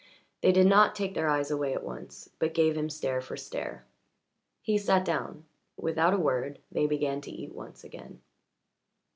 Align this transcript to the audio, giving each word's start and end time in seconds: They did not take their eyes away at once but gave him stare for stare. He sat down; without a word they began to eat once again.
They 0.41 0.51
did 0.51 0.65
not 0.65 0.95
take 0.95 1.13
their 1.13 1.29
eyes 1.29 1.51
away 1.51 1.75
at 1.75 1.83
once 1.83 2.27
but 2.39 2.55
gave 2.55 2.75
him 2.75 2.89
stare 2.89 3.21
for 3.21 3.37
stare. 3.37 3.85
He 4.63 4.79
sat 4.79 5.05
down; 5.05 5.45
without 5.77 6.15
a 6.15 6.19
word 6.19 6.57
they 6.71 6.87
began 6.87 7.21
to 7.21 7.29
eat 7.31 7.53
once 7.53 7.83
again. 7.83 8.19